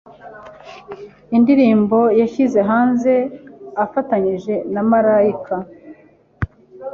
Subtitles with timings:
[1.37, 3.13] indirimbo yashyize hanze
[3.83, 5.55] afatanyije na Malaika.